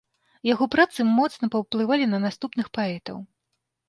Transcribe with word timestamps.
Яго 0.53 0.65
працы 0.75 1.03
моцна 1.09 1.49
паўплывалі 1.55 2.07
на 2.13 2.19
наступных 2.23 2.67
паэтаў. 2.79 3.21